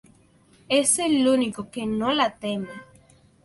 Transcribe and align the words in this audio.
Es 0.67 0.97
el 0.97 1.27
único 1.27 1.69
que 1.69 1.85
no 1.85 2.11
la 2.11 2.35
teme. 2.39 2.69